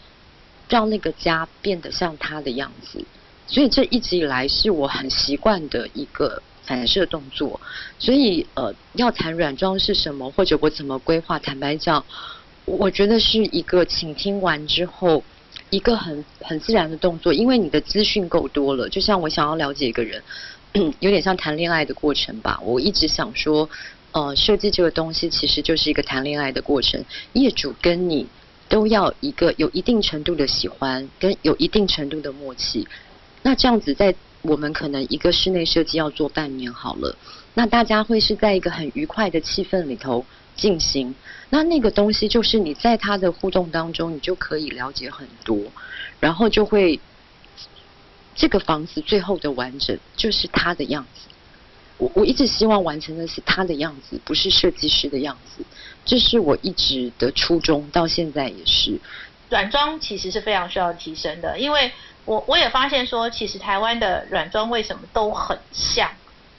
[0.68, 3.06] 让那个家变得像他的样子，
[3.46, 7.62] 所以这一直以来是我很习惯的一个反射动作。
[8.00, 12.04] 所以呃，要谈软装是什么，或者我怎么规划，坦白讲，
[12.66, 15.24] 我觉得是一个倾听完之后
[15.70, 18.88] 一个很很自然的动作，因为你的资讯够多了。
[18.90, 20.22] 就像我想要了解一个人，
[21.00, 22.60] 有点像谈恋爱的过程吧。
[22.64, 23.70] 我一直想说。
[24.18, 28.26] 呃，设计这个东西其实就是一个谈恋爱的过程，业主跟你
[28.70, 32.88] 都要一个有一定程度的喜欢，跟有一定程度的默契。
[33.42, 37.14] 那这样子，在我们可能一个室内设计要做半年好了，
[37.56, 41.14] 那大家会是在一个很愉快的气氛里头进行。
[41.50, 45.58] 那那个东西就是你在他的互动当中，你就可以了解很多，
[46.20, 47.00] 然后就会
[48.36, 51.30] 这个房子最后的完整就是他的样子。
[51.98, 55.64] 我我一直希望完成的是他的样子，不是设计师的样子。
[56.04, 59.00] 这是我一直的初衷，到现在也是。
[59.50, 61.92] 软装其实是非常需要提升的，因为
[62.26, 66.10] 我我也发现说，其实台湾的软装为什么都很像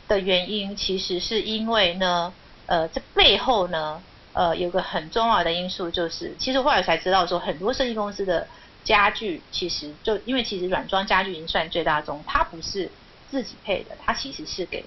[0.09, 2.32] 的原因，其实是因为呢，
[2.66, 4.02] 呃，这背后呢，
[4.33, 8.46] 呃，有个很重要的因素就是，其实后来才知道说，很多设计公司的
[8.85, 12.90] 家具其实就因为其实软装家具已经算最大宗，它不是
[13.31, 14.85] 自己配的，它其实是给。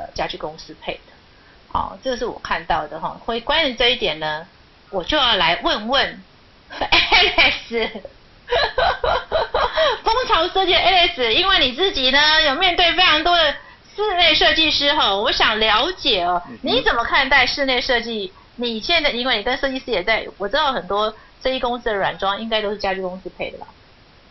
[0.00, 1.12] 呃，家具公司配的，
[1.72, 3.20] 好，这个是我看到的哈。
[3.26, 4.46] 会关于这一点呢，
[4.90, 6.22] 我就要来问问
[6.70, 7.90] Alex，
[10.04, 13.56] 蜂巢设计 Alex，因为你自己呢有面对非常多的
[14.04, 18.32] 室内设计师哈，我想了解哦，你怎么看待室内设计？
[18.56, 21.10] 你现在因为你跟设计师也在，我知道很多
[21.42, 23.66] 设计公司的软装应该都是家具公司配的吧？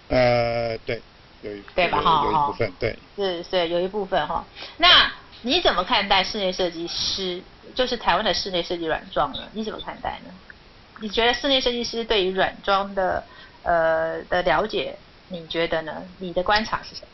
[0.10, 1.02] 呃，对，
[1.42, 2.02] 有一对吧？
[2.02, 4.46] 哈，有一部分对，是是有一部分哈，
[4.78, 5.12] 那。
[5.44, 7.40] 你怎么看待室内设计师，
[7.76, 9.44] 就是台湾的室内设计软装呢？
[9.54, 10.34] 你怎么看待呢？
[11.00, 13.24] 你觉得室内设计师对于软装的
[13.62, 16.04] 呃的了解，你觉得呢？
[16.18, 17.08] 你的观察是什么？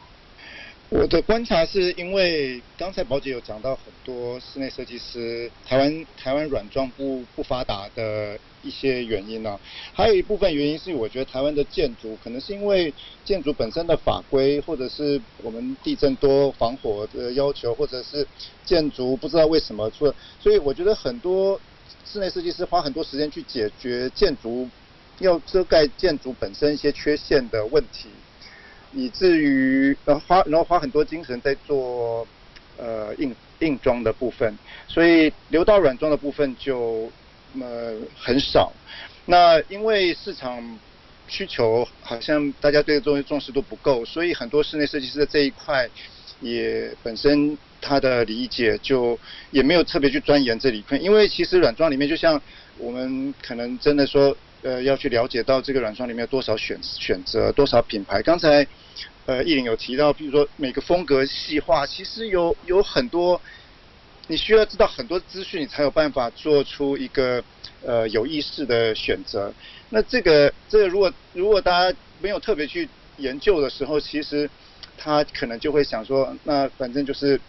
[0.89, 9.60] 我的观察是因为刚才宝姐有讲到很多室内设计师，台湾台湾软装不不发达的一些原因呢，
[9.93, 12.93] 还有一部分原因是我觉得台湾的建筑可能是因为
[13.26, 18.28] 建筑本身的法规，或者是我们地震多防火的要求，或者是
[18.63, 21.60] 建筑不知道为什么出，所以我觉得很多
[22.06, 24.69] 室内设计师花很多时间去解决建筑
[25.19, 28.10] 要遮盖建筑本身一些缺陷的问题。
[28.95, 32.27] 以至于呃花然后花很多精神在做
[32.77, 37.12] 呃硬硬装的部分，所以留到软装的部分就
[37.60, 38.71] 呃很少。
[39.25, 40.77] 那因为市场
[41.27, 45.89] 需求好像大家对这东西重视度不够，所以很多室内设计师在这一块
[46.41, 49.17] 也本身他的理解就
[49.49, 51.01] 也没有特别去钻研这里面。
[51.01, 52.39] 因为其实软装里面就像
[52.77, 58.67] 我们可能真的说呃要去了解到这个软装里面有多少选选择多少品牌，刚才。
[59.26, 63.40] 呃，艺林有提到，比如说每个风格细化，其实有有很多，
[64.28, 67.42] 你需要知道很多资讯，你才有办法做出一个
[67.86, 69.54] 呃有意识的选择。
[69.92, 74.50] 那这个这个如果如果大家没有特别去研究的时候，其实
[74.98, 77.40] 他可能就会想说，那反正就是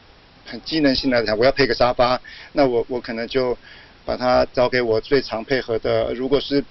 [0.47, 2.21] 很机能性的，我要配个沙发，
[2.53, 3.59] 那我我可能就
[4.05, 6.15] 把它找给我最常配合的。
[6.15, 6.65] 如果是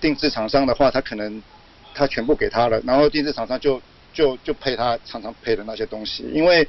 [0.00, 1.40] 定制厂商的话，他可能
[1.94, 3.80] 他全部给他了，然后定制厂商就。
[4.18, 6.66] 就就配他常常配的那些东西，因为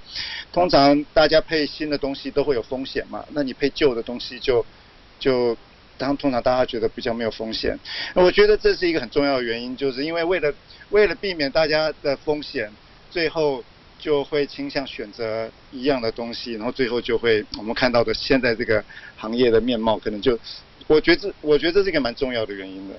[0.53, 4.63] 通常大家配新的东西都会有风险嘛，那你配旧的东西就
[5.17, 5.57] 就
[5.97, 7.75] 当通常大家觉得比较没有风险。
[8.13, 10.53] 我觉得这是一个很重要的原因，就是因为为了
[10.91, 12.71] 为了避免大家的风险，
[13.09, 13.63] 最后
[13.97, 18.85] 就会倾向选择一样的东西，然后最后就会我们看到的现在这个
[19.17, 20.37] 行业的面貌，可能就
[20.85, 22.95] 我觉得这我觉得这是一个蛮重要的原因的。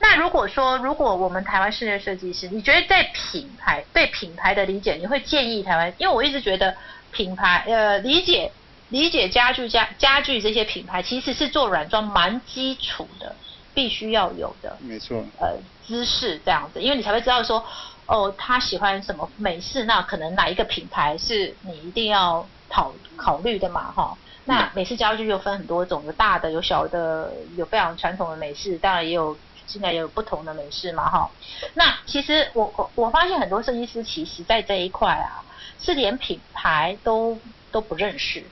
[0.00, 5.92] 那如果说，如果我们台湾室内设计师，你觉得在品牌对品牌的理解，你会建议台湾？
[5.98, 6.76] 因为我一直觉得
[7.10, 8.52] 品牌呃理解
[8.90, 13.34] 理解家具家家具这些品牌，其实是做软装蛮基础的，
[13.74, 14.76] 必须要有的。
[14.80, 15.22] 没错。
[15.40, 17.64] 呃，知识这样子，因为你才会知道说，
[18.06, 24.16] 哦，他喜欢什么美式，那可能哪一个品牌是你一定要考考虑的嘛，哈。
[24.44, 29.36] 那美式家具又分很多种，有大的，有小的，有非常传统的美式，当然也有。
[29.68, 31.30] 现在也有不同的美式嘛，哈。
[31.74, 35.44] 那其实我我我发现很多设计师其实在这一块啊，
[35.78, 37.38] 是连品牌都
[37.70, 38.42] 都不认识。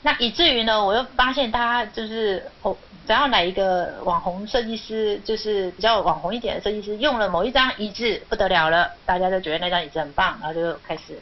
[0.00, 11.20] 那以至于呢，我又发现大家就是哦，只要哪一个网红设计师，就是比较网红一点的设计师，用了某一张椅子不得了了，大家都觉得那张椅子很棒，然后就开始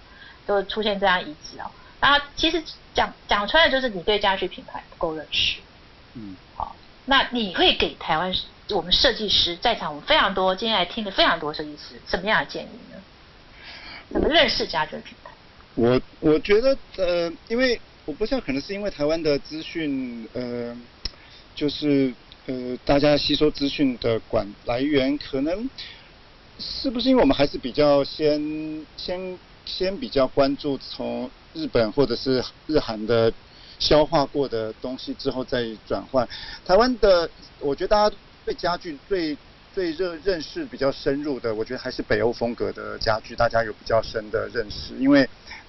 [0.49, 1.71] 就出现这张椅子哦。
[2.01, 2.63] 然后其实
[2.95, 5.59] 讲讲出来就是你对家具品牌不够认识。
[6.15, 6.37] 嗯。
[6.57, 8.33] 好，那你会给台湾？
[8.75, 12.99] 我们设计师在场，我们非常多，今天来听的非常多设计师，什么样的建议呢？
[14.13, 15.31] 怎么认识家具品牌？
[15.75, 20.77] 我我觉得呃，因为我不知道，可能是因为台湾的资讯呃，
[21.55, 22.13] 就是
[22.47, 25.69] 呃，大家吸收资讯的管来源，可能
[26.59, 33.33] 是不是因为我们还是比较先先先比较关注从日本或者是日韩的
[33.79, 36.29] 消化过的东西之后再转换
[36.67, 37.31] 台湾的，
[37.61, 38.17] 我觉得大家。
[38.55, 39.37] 家具最
[39.73, 45.29] 最热认识比较深入的，我觉得还是北欧风格的家具，大家有比较深的认识，因为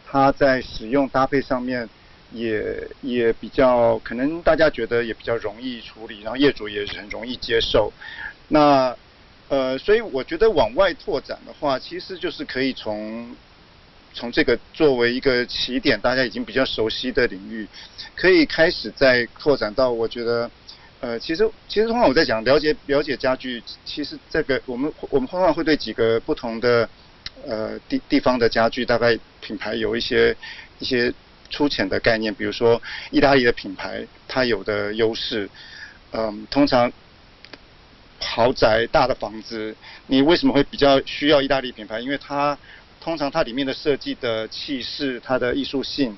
[0.10, 1.88] 它在使用搭配上面
[2.32, 7.94] 也也比较可能大家觉得也比较容易处理，然后业主也很容易接受。
[8.48, 8.96] 那
[9.50, 13.36] 呃，所以我觉得往外拓展的话，其实就是可以从
[14.14, 17.68] 从这个作为一个起点，大家已经比较熟悉的领域，
[18.16, 20.50] 可以开始再拓展到我觉得。
[21.02, 26.88] 呃，其实其实通常我在讲了解了解家具，其实这个我们我们通常会对几个不同的
[27.44, 30.38] 呃地地方的家具大概品牌有一些
[30.78, 31.12] 一些
[31.50, 35.50] 粗浅的概念，比如说意大利的品牌它有的优势，
[36.12, 36.94] 嗯，通常
[38.20, 42.00] 豪宅大的房子，你为什么会比较需要意大利品牌？
[42.00, 42.56] 因为它
[43.00, 46.16] 通常它里面的设计的气势、它的艺术性，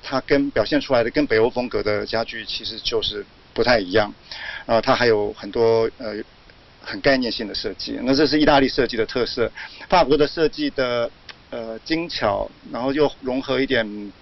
[0.00, 3.26] 它跟表现出来的跟北欧风格的家具其实就是。
[3.56, 4.12] 不太一样，
[4.66, 6.14] 然后它还有很多呃
[6.82, 9.50] 很概念性的设计，那这是意大利设计的特色。
[9.88, 11.10] 法国的设计的
[11.48, 14.12] 呃精巧，然后又融合一点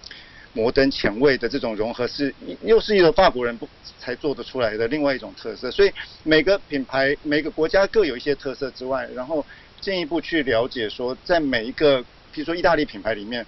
[0.53, 3.67] 摩登前卫的这种融合，是又是一个法国人不
[3.99, 5.69] 才做得出来的另外一种特色。
[5.69, 5.91] 所以
[6.23, 9.45] 每个品牌每个国家各有一些特色之外，然后
[9.81, 13.45] 进一步去了解说，在每一个比如说意大利品牌里面，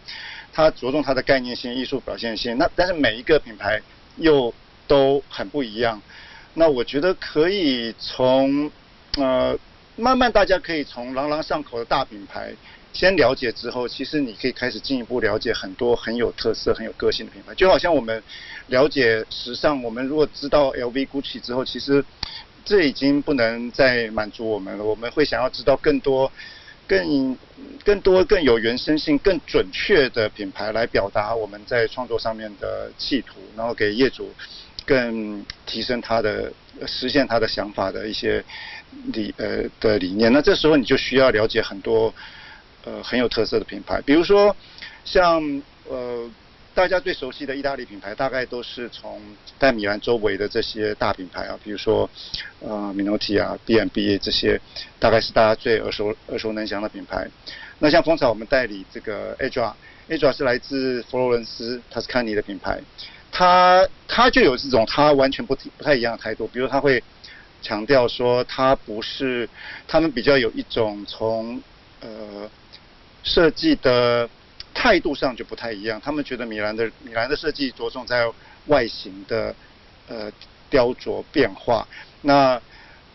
[0.52, 3.82] 它着重它的概念性、艺术表现性，那但是每一个品牌
[4.18, 4.54] 又
[4.88, 6.02] 都很不一样，
[6.54, 8.72] 那我觉得可以从
[9.18, 9.58] 呃
[9.96, 12.54] 慢慢大家可以从朗朗上口的大品牌
[12.94, 17.54] 先了解之后，其实你可以开始进一步了解很多很有特色、很有个性的品牌。
[17.54, 18.24] 就好像我们
[18.68, 22.04] 了解时尚，我们如果知道 LV、GUCCI 之后，其实
[22.66, 24.84] 这已经不能再满足我们了。
[24.84, 26.32] 我们会想要知道更多、
[26.88, 27.38] 更
[27.86, 34.34] 更多、更有原生性、更准确的品牌来表达我们在创作上面的企图，然后给业主。
[34.88, 36.52] 更提升他的
[36.88, 38.44] 实现他的想法的一些
[39.14, 42.14] 理呃的理念，那这时候你就需要了解很多
[42.86, 44.56] 呃很有特色的品牌，比如说
[45.04, 46.30] 像呃
[46.74, 49.22] 大家最熟悉的意大利品牌，大概都是从
[49.60, 52.10] 在米兰周围的这些大品牌啊，比如说
[52.62, 54.62] 呃米诺提啊、B M B A 这些，
[55.00, 57.28] 大概是大家最耳熟耳熟能详的品牌。
[57.80, 62.80] 那像蜂巢我们代理这个 Adra，Adra 是来自佛罗伦斯，它是康尼的品牌。
[63.32, 67.04] 他他就有这种他完全不不太一样的态度，比如他会
[67.62, 69.48] 强调说他不是
[69.88, 71.62] 他们比较有一种从
[72.00, 72.50] 呃
[73.24, 74.28] 设计的
[74.74, 78.28] 态度上就不太一样，他们觉得米兰的米兰的设计着重在
[78.68, 79.54] 外形的
[80.08, 80.32] 呃
[80.70, 81.88] 雕琢变化，
[82.22, 82.60] 那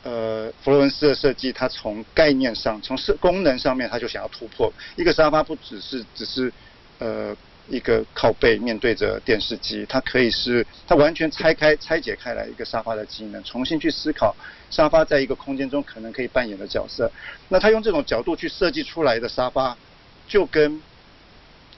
[0.05, 6.53] 呃佛罗伦斯的设计它从概念上从设功能上面他就想要突破，一个沙发不只是只是
[6.99, 7.35] 呃。
[7.69, 14.35] 一个靠背面对着电视机，它可以是它完全拆开拆解开来一个沙发的机能，重新去思考
[14.71, 17.11] 沙发在一个空间中可能可以扮演的角色。
[17.49, 19.77] 那他用这种角度去设计出来的沙发，
[20.27, 20.83] 就跟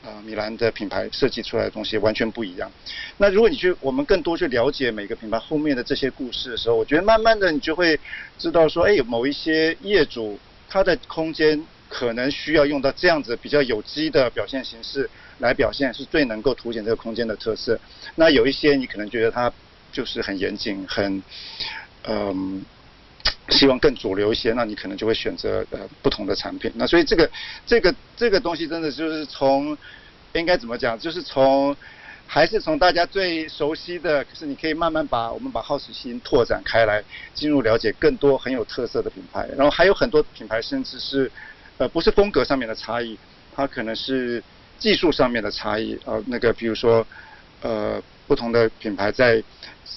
[0.03, 2.70] 啊米兰的品牌设计出来的东西完全不一样。
[3.18, 7.99] 那如果你去我们更多去了解每个品牌后面的这些故事的时候，我觉得慢慢的你就会
[8.39, 15.09] 知道说，哎，某一些业主他的空间可能需要用到这样子比较有机的表现形式。
[15.39, 17.78] 来表现是最能够凸显这个空间的特色。
[18.14, 19.53] 那有一些你可能觉得它
[19.93, 21.22] 就是很严谨、很
[22.05, 22.64] 嗯
[23.49, 26.72] 希望更主流一些，那你可能就会选择呃不同的产品。
[26.76, 27.30] 那所以这个
[27.66, 29.76] 这个这个东西真的就是从
[30.32, 31.76] 应该怎么讲，就是从
[32.26, 37.05] 还是从大家最熟悉的，可是你可以慢慢把我们把好奇心拓展开来，
[37.35, 41.30] 进入了解更多很有特色的品牌，然后还有很多品牌甚至是
[41.76, 43.18] 呃不是风格上面的差异，
[43.55, 44.43] 它可能是
[44.79, 47.07] 技术上面的差异，呃那个比如说
[47.62, 49.43] 呃不同的品牌在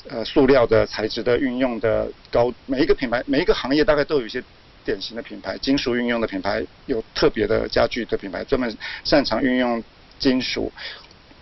[0.09, 4.41] 呃塑料的材质的运用的高，每一个品牌每一个行业大概都有一些
[4.85, 9.83] 典型的品牌，金属运用的品牌有特别的家具的品牌，专门擅长运用
[10.17, 10.71] 金属。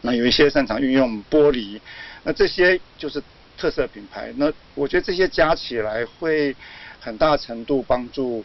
[0.02, 1.80] 那有一些擅长运用玻璃，
[2.24, 3.22] 那这些就是
[3.58, 4.32] 特色品牌。
[4.38, 6.56] 那我觉得这些加起来会
[7.00, 8.44] 很大程度帮助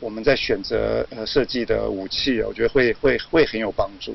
[0.00, 4.14] 我们在选择呃设计的武器，我觉得会会会很有帮助。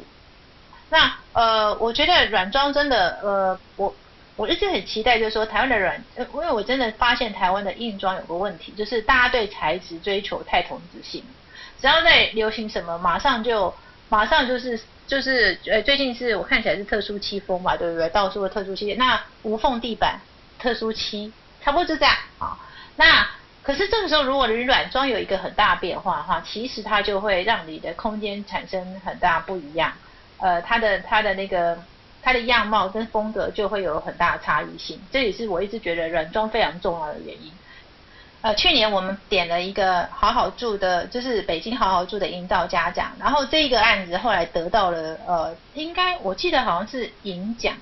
[0.90, 3.96] 那呃，我觉得软装真的呃，我
[4.36, 11.24] 我一直很期待，就是说台湾的软，呃，因为我真的发现台湾的硬装有个问题，就是大家对材质追求太同质性，
[11.80, 13.74] 只要在流行什么，马上就
[14.10, 18.10] 马上就是就是呃，最近是我看起来是特殊漆风嘛，对不对？
[18.10, 20.20] 到处的特殊漆，那无缝地板
[20.60, 22.60] 特殊漆，差不多就这样啊。
[22.98, 23.26] 那
[23.64, 29.94] 可是这个时候，如果你软装有一个很大变化的话，其实它就会让你的空间产生很大不一样。
[30.40, 31.78] 呃，它的它的那个
[32.24, 37.52] 它的样貌跟风格就会有很大的差异性，这也是我一直觉得软装非常重要的原因。
[38.42, 47.76] 呃，去年我们点了一个好好住的，就是北京好好住的营造家奖，然后这个案子后来得到了呃，应该我记得好像是银奖，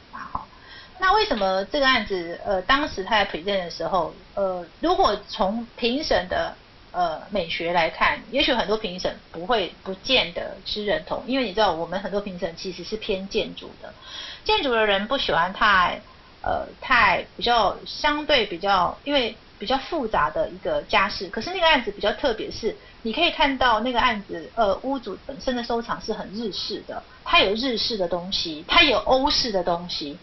[1.00, 6.54] 那为什么这个案子呃，当时他在陪证的时候，呃，如果从评审的
[6.92, 13.94] 呃，美学来看，也许很多评审不会不见得是认同，因为你知道，我们很多评审其实是偏建筑的，
[14.44, 16.02] 建筑的人不喜欢太
[16.42, 21.28] 呃太比较相对比较，因为比较复杂的一个家饰。
[21.30, 30.18] 可是那个案子比较特别，是你可以看到那个案子，呃，屋主本身的收藏是很日式的，它有日式的东西，它有欧式的东西，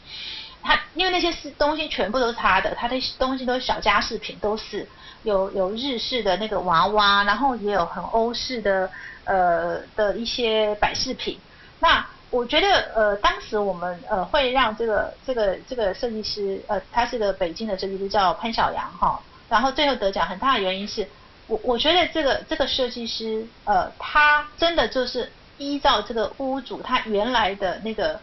[0.66, 4.86] 他因为那些是东西全部都是他的，他的东西都是小家饰品，都是。
[5.22, 8.88] 有有日式的那个娃娃，然后也有很欧式的
[9.24, 11.36] 呃的一些摆饰品。
[11.80, 21.08] 那我觉得呃当时我们呃会让这个这个这个设计师呃他是个北京的设计师叫潘晓阳哈，然后最后得奖很大的原因是
[21.48, 28.20] 我我觉得这个这个设计师呃他真的就是依照这个屋主他原来的那个。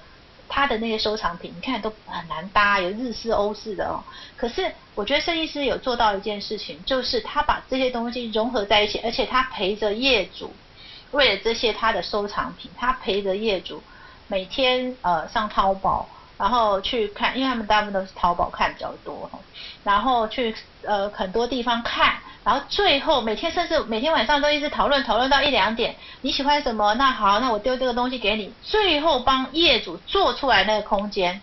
[0.53, 4.03] 他的那些收藏品，你看都很难搭，有日式、欧式的哦。
[4.37, 10.53] 可是我觉得设计师有做到一件事情，就是他把这些东西融合在一起，而且他陪着业主，
[11.09, 13.81] 为了这些他的收藏品，他陪着业主
[14.27, 16.07] 每天呃上淘宝。
[16.35, 19.39] 然后去看，因为他们大部分都是淘宝看比较多哈，
[19.83, 26.93] 然后去呃很多地方看，然后最后每天甚至每天晚上都一直讨论讨论到一两点，你喜欢什么？
[26.95, 31.41] 那好，那我丢这个东西给你，最后帮业主做出来那个空间。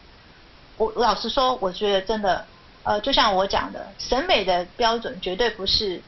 [0.76, 2.44] 我老实说，我觉得真的，
[2.82, 6.02] 呃，就像我讲的，审美的标准绝对不是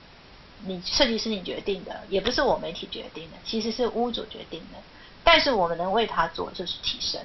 [0.64, 4.78] 你设计师你决定的，也不是我媒体决定的，其实是屋主决定的。
[5.24, 7.20] 但是我们能为他做就是提升。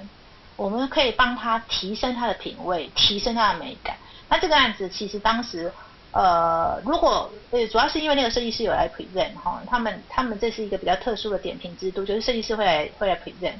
[0.56, 3.96] 我们可以帮他提升他的品味，提升他的美感。
[4.28, 5.72] 那这个案子其实当时，
[6.18, 13.54] 呃，如果呃，主要是因为那个设计师有来 present 哈，他们他们这是一个比较特殊的点评制度，就是设计师会来会来 present。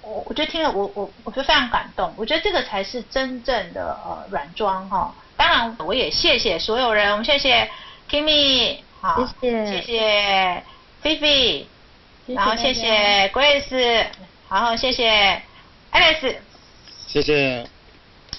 [0.00, 5.14] 我我觉得听了我我我觉得非常感动，我觉得这个才是真正的呃软装哈。
[5.36, 7.70] 当然我也谢谢所有人，我们谢谢
[8.08, 10.62] Kimi，好，谢谢谢谢
[11.02, 11.66] 菲菲，
[12.28, 14.06] 然后谢谢 Grace，
[14.48, 15.42] 然后谢谢。
[15.92, 16.36] Alice，
[17.06, 17.66] 谢谢。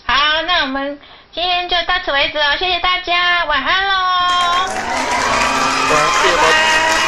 [0.06, 0.98] 好，那我们
[1.34, 3.94] 今天就到此为止哦，谢谢大家，晚安喽。
[5.90, 5.96] 拜
[6.36, 7.01] 拜，